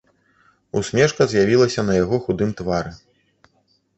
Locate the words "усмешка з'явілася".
0.79-1.85